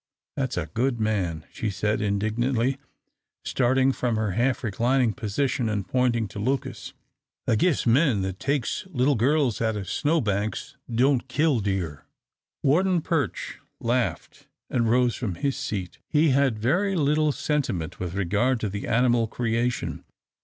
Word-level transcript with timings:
"That's 0.35 0.57
a 0.57 0.65
good 0.65 0.99
man," 0.99 1.45
she 1.53 1.69
said, 1.69 2.01
indignantly, 2.01 2.79
starting 3.45 3.91
from 3.91 4.15
her 4.15 4.31
half 4.31 4.63
reclining 4.63 5.13
position 5.13 5.69
and 5.69 5.87
pointing 5.87 6.27
to 6.29 6.39
Lucas. 6.39 6.93
"I 7.47 7.53
guess 7.55 7.85
men 7.85 8.23
that 8.23 8.39
takes 8.39 8.87
little 8.89 9.13
girls 9.13 9.61
out 9.61 9.75
o' 9.75 9.83
snow 9.83 10.19
banks 10.19 10.75
don't 10.91 11.27
kill 11.27 11.59
deer." 11.59 12.03
Warden 12.63 13.01
Perch 13.03 13.59
laughed 13.79 14.47
and 14.71 14.89
rose 14.89 15.13
from 15.13 15.35
his 15.35 15.55
seat. 15.55 15.99
He 16.07 16.29
had 16.29 16.57
very 16.57 16.95
little 16.95 17.31
sentiment 17.31 17.99
with 17.99 18.15
regard 18.15 18.59
to 18.61 18.69
the 18.69 18.87
animal 18.87 19.27
creation. 19.27 20.03